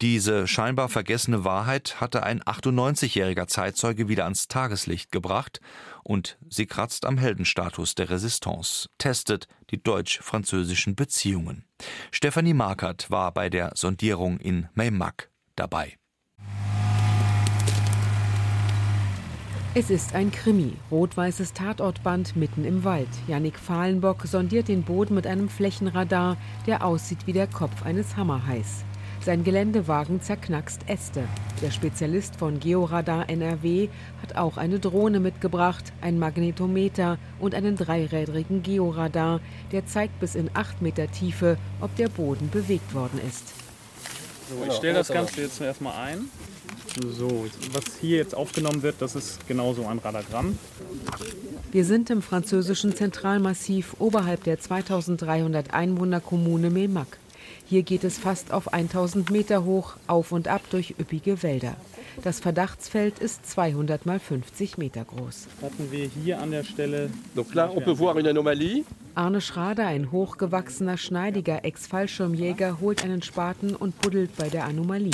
[0.00, 5.60] Diese scheinbar vergessene Wahrheit hatte ein 98-jähriger Zeitzeuge wieder ans Tageslicht gebracht
[6.04, 11.64] und sie kratzt am Heldenstatus der Resistance, testet die deutsch-französischen Beziehungen.
[12.12, 15.96] Stefanie Markert war bei der Sondierung in Meymac dabei.
[19.74, 23.08] Es ist ein Krimi, rot-weißes Tatortband mitten im Wald.
[23.26, 28.84] Yannick Fahlenbock sondiert den Boden mit einem Flächenradar, der aussieht wie der Kopf eines Hammerhais.
[29.28, 31.22] Sein Geländewagen zerknackst Äste.
[31.60, 33.90] Der Spezialist von Georadar NRW
[34.22, 40.48] hat auch eine Drohne mitgebracht, ein Magnetometer und einen dreirädrigen Georadar, der zeigt bis in
[40.54, 43.52] acht Meter Tiefe, ob der Boden bewegt worden ist.
[44.48, 46.30] So, ich stelle das Ganze jetzt erstmal ein.
[47.06, 50.58] So, was hier jetzt aufgenommen wird, das ist genauso ein Radagramm.
[51.70, 57.18] Wir sind im französischen Zentralmassiv oberhalb der 2300 Einwohnerkommune Memac.
[57.70, 61.76] Hier geht es fast auf 1000 Meter hoch, auf und ab durch üppige Wälder.
[62.24, 65.48] Das Verdachtsfeld ist 200 mal 50 Meter groß.
[65.60, 67.10] Hatten wir hier an der Stelle.
[67.34, 68.86] Donc là, on peut voir une anomalie.
[69.14, 75.12] Arne Schrader, ein hochgewachsener, schneidiger Ex-Fallschirmjäger, holt einen Spaten und buddelt bei der Anomalie.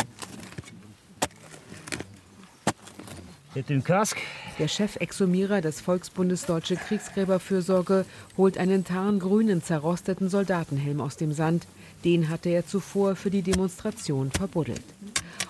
[4.58, 8.04] Der Chefexhumierer des Volksbundes Deutsche Kriegsgräberfürsorge
[8.36, 11.66] holt einen tarngrünen, zerrosteten Soldatenhelm aus dem Sand.
[12.04, 14.82] Den hatte er zuvor für die Demonstration verbuddelt.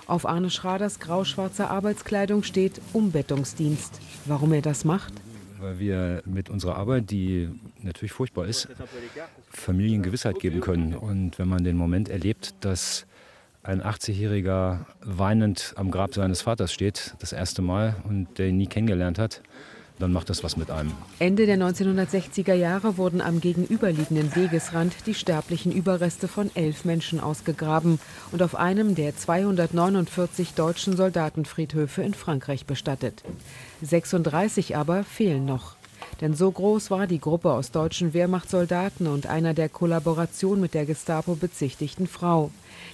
[0.06, 4.00] Auf Arne Schraders grauschwarzer Arbeitskleidung steht Umbettungsdienst.
[4.26, 5.12] Warum er das macht?
[5.58, 7.48] Weil wir mit unserer Arbeit, die
[7.82, 8.68] natürlich furchtbar ist,
[9.50, 10.94] Familien Gewissheit geben können.
[10.94, 13.06] Und wenn man den Moment erlebt, dass
[13.62, 18.66] ein 80-Jähriger weinend am Grab seines Vaters steht, das erste Mal, und der ihn nie
[18.66, 19.42] kennengelernt hat,
[19.98, 20.92] dann macht das was mit einem.
[21.18, 28.00] Ende der 1960er Jahre wurden am gegenüberliegenden Wegesrand die sterblichen Überreste von elf Menschen ausgegraben
[28.32, 33.22] und auf einem der 249 deutschen Soldatenfriedhöfe in Frankreich bestattet.
[33.82, 35.76] 36 aber fehlen noch.
[36.20, 40.86] Denn so groß war die Gruppe aus deutschen Wehrmachtssoldaten und einer der Kollaboration mit der
[40.86, 42.50] Gestapo bezichtigten Frau.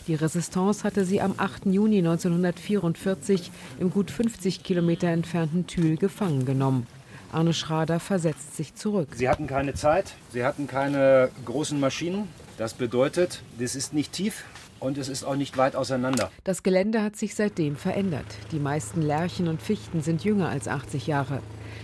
[0.06, 1.66] Die Resistance hatte sie am 8.
[1.66, 6.86] Juni 1944 im gut 50 Kilometer entfernten Thül gefangen genommen.
[7.32, 9.08] Arne Schrader versetzt sich zurück.
[9.14, 12.28] Sie hatten keine Zeit, sie hatten keine großen Maschinen.
[12.58, 14.44] Das bedeutet, das ist nicht tief
[14.80, 16.30] und es ist auch nicht weit auseinander.
[16.44, 18.26] Das Gelände hat sich seitdem verändert.
[18.50, 21.40] Die meisten Lärchen und Fichten sind jünger als 80 Jahre.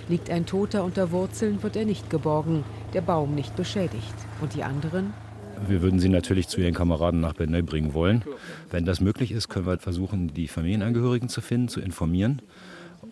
[0.08, 4.14] Liegt ein Toter unter Wurzeln, wird er nicht geborgen, der Baum nicht beschädigt.
[4.40, 5.14] Und die anderen?
[5.68, 8.22] Wir würden sie natürlich zu ihren Kameraden nach Bernay bringen wollen.
[8.70, 12.42] Wenn das möglich ist, können wir versuchen, die Familienangehörigen zu finden, zu informieren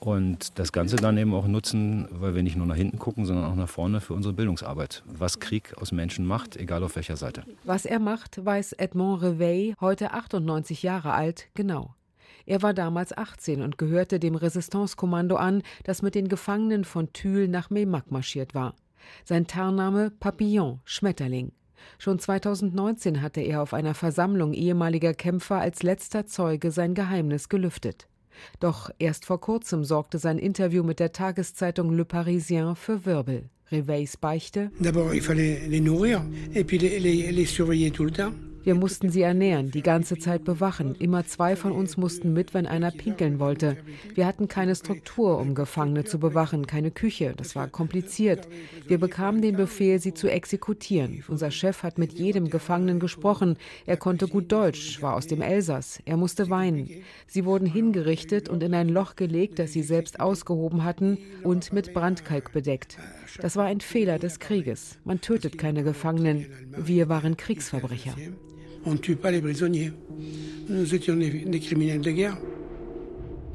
[0.01, 3.45] und das Ganze dann eben auch nutzen, weil wir nicht nur nach hinten gucken, sondern
[3.47, 5.03] auch nach vorne für unsere Bildungsarbeit.
[5.07, 7.45] Was Krieg aus Menschen macht, egal auf welcher Seite.
[7.65, 11.95] Was er macht, weiß Edmond Reveil, heute 98 Jahre alt, genau.
[12.47, 17.49] Er war damals 18 und gehörte dem Resistance-Kommando an, das mit den Gefangenen von Thül
[17.49, 18.75] nach Memac marschiert war.
[19.25, 21.53] Sein Tarnname Papillon, Schmetterling.
[21.99, 28.09] Schon 2019 hatte er auf einer Versammlung ehemaliger Kämpfer als letzter Zeuge sein Geheimnis gelüftet.
[28.61, 33.49] Doch erst vor kurzem sorgte sein Interview mit der Tageszeitung Le Parisien für Wirbel.
[33.71, 34.71] Reveils Beichte.
[34.81, 36.23] D'abord, il fallait les nourrir
[36.55, 38.33] et puis les, les, les surveiller tout le temps.
[38.65, 40.95] Wir mussten sie ernähren, die ganze Zeit bewachen.
[40.95, 43.77] Immer zwei von uns mussten mit, wenn einer pinkeln wollte.
[44.15, 47.35] Wir hatten keine Struktur, um Gefangene zu bewachen, keine Küche.
[47.37, 48.49] Das war kompliziert.
[48.87, 51.23] Wir bekamen den Befehl, sie zu exekutieren.
[51.29, 53.59] Unser Chef hat mit jedem Gefangenen gesprochen.
[53.85, 56.01] Er konnte gut Deutsch, war aus dem Elsass.
[56.07, 56.89] Er musste weinen.
[57.27, 61.93] Sie wurden hingerichtet und in ein Loch gelegt, das sie selbst ausgehoben hatten und mit
[61.93, 62.97] Brandkalk bedeckt.
[63.43, 64.99] Das war ein Fehler des Krieges.
[65.05, 66.47] Man tötet keine Gefangenen.
[66.79, 68.15] Wir waren Kriegsverbrecher.
[68.87, 69.93] On ne tue pas les prisonniers.
[70.69, 72.37] Nous étions des criminels de guerre.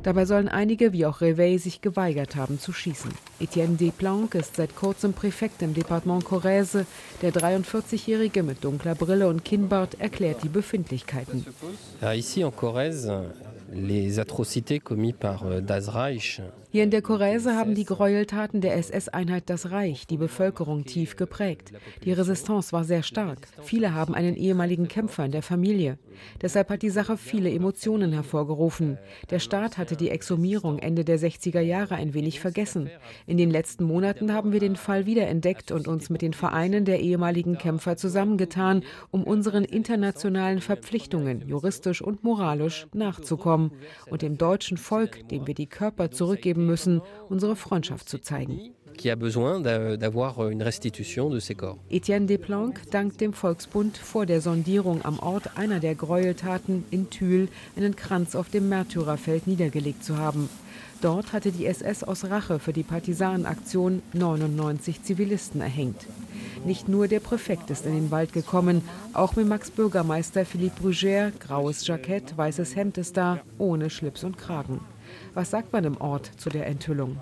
[0.03, 3.11] Dabei sollen einige, wie auch Reveil, sich geweigert haben zu schießen.
[3.41, 6.85] Etienne Desplanques ist seit kurzem Präfekt im Departement Corrèze.
[7.21, 11.45] Der 43-Jährige mit dunkler Brille und Kinnbart erklärt die Befindlichkeiten.
[12.01, 13.25] Ici en Corrèze,
[13.73, 16.41] les atrocités commises par euh, Das Reich
[16.71, 21.73] Hier in der Corrèze haben die Gräueltaten der SS-Einheit das Reich, die Bevölkerung tief geprägt.
[22.03, 23.47] Die Resistance war sehr stark.
[23.63, 25.97] Viele haben einen ehemaligen Kämpfer in der Familie.
[26.43, 28.99] Deshalb hat die Sache viele Emotionen hervorgerufen.
[29.31, 32.91] Der Staat hatte die Exhumierung Ende der 60er Jahre ein wenig vergessen.
[33.25, 36.99] In den letzten Monaten haben wir den Fall wiederentdeckt und uns mit den Vereinen der
[36.99, 43.71] ehemaligen Kämpfer zusammengetan, um unseren internationalen Verpflichtungen, juristisch und moralisch, nachzukommen
[44.11, 48.73] und dem deutschen Volk, dem wir die Körper zurückgeben müssen, unsere Freundschaft zu zeigen.
[51.89, 57.47] Etienne Desplanques dankt dem Volksbund vor der Sondierung am Ort einer der Gräueltaten in Thül
[57.77, 60.49] einen Kranz auf dem Märtyrerfeld niedergelegt zu haben.
[61.01, 66.05] Dort hatte die SS aus Rache für die Partisanenaktion 99 Zivilisten erhängt.
[66.65, 68.81] Nicht nur der Präfekt ist in den Wald gekommen,
[69.13, 74.81] auch Memax Bürgermeister Philippe Brugère, graues Jackett, weißes Hemd ist da, ohne Schlips und Kragen.
[75.33, 77.17] Was sagt man im Ort zu der Enthüllung?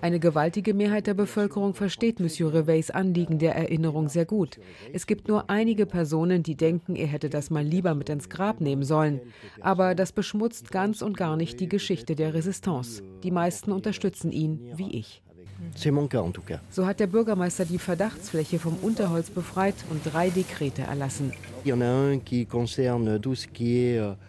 [0.00, 4.58] Eine gewaltige Mehrheit der Bevölkerung versteht Monsieur Reveils Anliegen der Erinnerung sehr gut.
[4.92, 8.60] Es gibt nur einige Personen, die denken, er hätte das mal lieber mit ins Grab
[8.60, 9.20] nehmen sollen.
[9.60, 13.04] Aber das beschmutzt ganz und gar nicht die Geschichte der Resistance.
[13.22, 15.22] Die meisten unterstützen ihn, wie ich.
[16.68, 21.32] So hat der Bürgermeister die Verdachtsfläche vom Unterholz befreit und drei Dekrete erlassen.
[21.66, 22.18] Euh,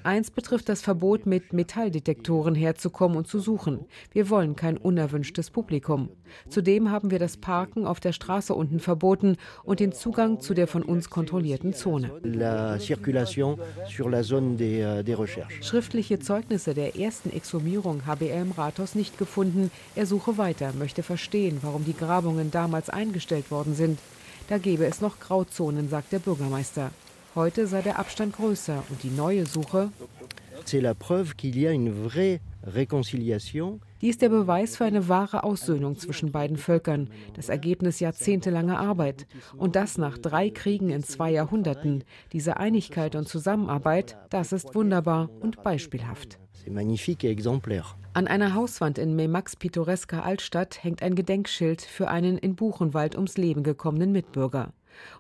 [0.03, 3.79] Eins betrifft das Verbot, mit Metalldetektoren herzukommen und zu suchen.
[4.11, 6.09] Wir wollen kein unerwünschtes Publikum.
[6.49, 10.67] Zudem haben wir das Parken auf der Straße unten verboten und den Zugang zu der
[10.67, 12.11] von uns kontrollierten Zone.
[12.23, 12.79] Euh,
[15.61, 19.71] Schriftliche Zeugnisse der ersten Exhumierung habe er im Rathaus nicht gefunden.
[19.95, 23.99] Er suche weiter, möchte verstehen, warum die Grabungen damals eingestellt worden sind.
[24.47, 26.91] Da gebe es noch Grauzonen, sagt der Bürgermeister.
[27.35, 29.91] Heute sei der Abstand größer und die neue Suche.
[34.01, 39.27] Die ist der Beweis für eine wahre Aussöhnung zwischen beiden Völkern, das Ergebnis jahrzehntelanger Arbeit.
[39.57, 42.05] Und das nach drei Kriegen in zwei Jahrhunderten.
[42.31, 46.39] Diese Einigkeit und Zusammenarbeit, das ist wunderbar und beispielhaft.
[48.13, 53.35] An einer Hauswand in Memax pittoresker Altstadt hängt ein Gedenkschild für einen in Buchenwald ums
[53.35, 54.71] Leben gekommenen Mitbürger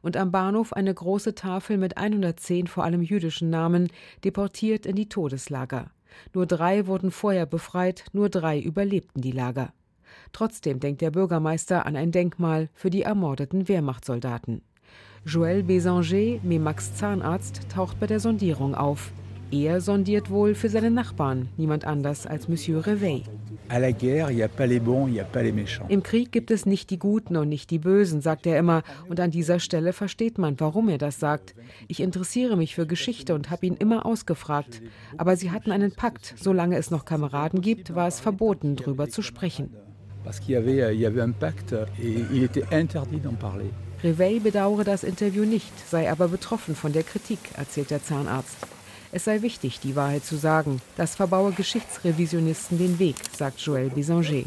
[0.01, 3.89] und am Bahnhof eine große Tafel mit 110 vor allem jüdischen Namen,
[4.23, 5.91] deportiert in die Todeslager.
[6.33, 9.73] Nur drei wurden vorher befreit, nur drei überlebten die Lager.
[10.31, 14.61] Trotzdem denkt der Bürgermeister an ein Denkmal für die ermordeten Wehrmachtssoldaten.
[15.25, 19.11] Joël Bésanger, Memax Zahnarzt, taucht bei der Sondierung auf.
[19.51, 23.23] Er sondiert wohl für seine Nachbarn, niemand anders als Monsieur Reveil.
[25.89, 29.19] Im Krieg gibt es nicht die Guten und nicht die Bösen, sagt er immer, und
[29.19, 31.55] an dieser Stelle versteht man, warum er das sagt.
[31.87, 34.81] Ich interessiere mich für Geschichte und habe ihn immer ausgefragt.
[35.17, 39.21] Aber sie hatten einen Pakt, solange es noch Kameraden gibt, war es verboten, darüber zu
[39.21, 39.73] sprechen.
[44.03, 48.57] Reveil bedauere das Interview nicht, sei aber betroffen von der Kritik, erzählt der Zahnarzt.
[49.15, 50.81] Es sei wichtig, die Wahrheit zu sagen.
[50.97, 54.43] Das verbaue Geschichtsrevisionisten den Weg, sagt Joël Bisanger.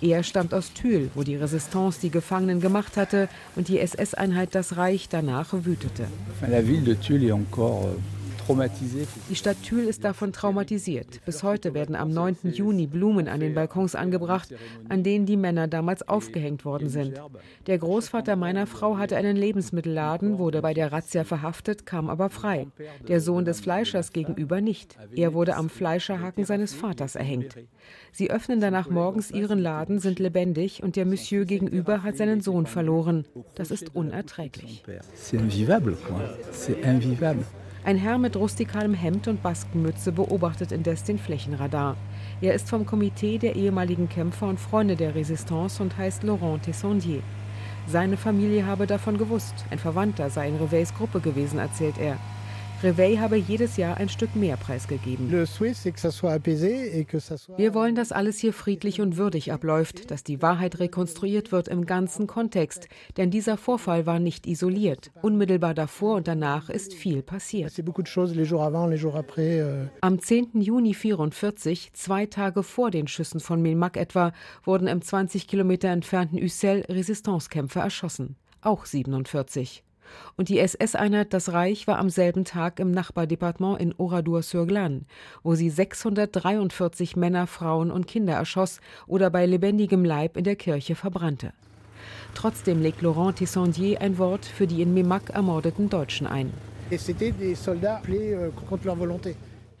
[0.00, 4.76] Er stammt aus Thül, wo die Resistance die Gefangenen gemacht hatte und die SS-Einheit das
[4.76, 6.08] Reich danach wütete.
[6.40, 7.94] La ville de Tulle est encore
[9.28, 11.24] die Stadt Thül ist davon traumatisiert.
[11.24, 12.38] Bis heute werden am 9.
[12.52, 14.54] Juni Blumen an den Balkons angebracht,
[14.88, 17.20] an denen die Männer damals aufgehängt worden sind.
[17.66, 22.66] Der Großvater meiner Frau hatte einen Lebensmittelladen, wurde bei der Razzia verhaftet, kam aber frei.
[23.08, 24.96] Der Sohn des Fleischers gegenüber nicht.
[25.14, 27.56] Er wurde am Fleischerhaken seines Vaters erhängt.
[28.12, 32.66] Sie öffnen danach morgens ihren Laden, sind lebendig und der Monsieur gegenüber hat seinen Sohn
[32.66, 33.24] verloren.
[33.54, 34.84] Das ist unerträglich.
[35.16, 36.20] C'est invivable, quoi.
[36.52, 37.44] C'est invivable.
[37.84, 41.96] Ein Herr mit rustikalem Hemd und Baskenmütze beobachtet indes den Flächenradar.
[42.40, 47.22] Er ist vom Komitee der ehemaligen Kämpfer und Freunde der Resistance und heißt Laurent Tessondier.
[47.88, 49.64] Seine Familie habe davon gewusst.
[49.70, 52.18] Ein Verwandter sei in Reveils Gruppe gewesen, erzählt er.
[52.82, 55.30] Reveil habe jedes Jahr ein Stück mehr preisgegeben.
[55.30, 55.46] Wir
[57.74, 62.26] wollen, dass alles hier friedlich und würdig abläuft, dass die Wahrheit rekonstruiert wird im ganzen
[62.26, 62.88] Kontext.
[63.16, 65.12] Denn dieser Vorfall war nicht isoliert.
[65.22, 67.72] Unmittelbar davor und danach ist viel passiert.
[69.38, 69.86] Euh.
[70.00, 70.60] Am 10.
[70.60, 74.32] Juni 1944, zwei Tage vor den Schüssen von Milmac etwa,
[74.64, 78.34] wurden im 20 Kilometer entfernten Ussel Resistancekämpfer erschossen.
[78.60, 79.84] Auch 47
[80.36, 85.02] und die SS-Einheit Das Reich war am selben Tag im Nachbardepartement in Oradour-sur-Glane,
[85.42, 90.94] wo sie 643 Männer, Frauen und Kinder erschoss oder bei lebendigem Leib in der Kirche
[90.94, 91.52] verbrannte.
[92.34, 96.52] Trotzdem legt Laurent Tissondier ein Wort für die in Memac ermordeten Deutschen ein.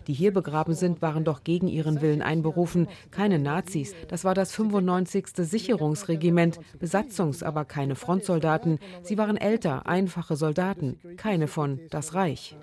[0.06, 3.94] Die hier begraben sind, waren doch gegen ihren Willen einberufen, keine Nazis.
[4.08, 5.26] Das war das 95.
[5.36, 8.78] Sicherungsregiment, Besatzungs-, aber keine Frontsoldaten.
[9.02, 12.56] Sie waren älter, einfache Soldaten, keine von Das Reich.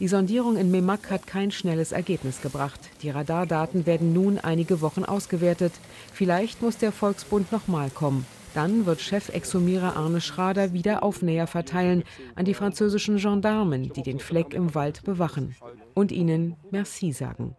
[0.00, 2.80] Die Sondierung in Memak hat kein schnelles Ergebnis gebracht.
[3.02, 5.72] Die Radardaten werden nun einige Wochen ausgewertet.
[6.12, 8.24] Vielleicht muss der Volksbund nochmal kommen.
[8.54, 14.54] Dann wird Chefexhumierer Arne Schrader wieder Aufnäher verteilen an die französischen Gendarmen, die den Fleck
[14.54, 15.54] im Wald bewachen.
[15.94, 17.56] Und ihnen Merci sagen.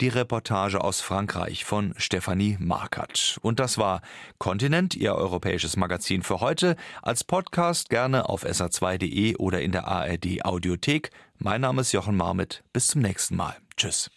[0.00, 3.38] Die Reportage aus Frankreich von Stefanie Markert.
[3.42, 4.02] Und das war
[4.38, 6.74] Kontinent, Ihr europäisches Magazin für heute.
[7.00, 11.10] Als Podcast gerne auf sr2.de oder in der ARD Audiothek.
[11.38, 12.64] Mein Name ist Jochen Marmit.
[12.72, 13.56] Bis zum nächsten Mal.
[13.76, 14.10] Tschüss.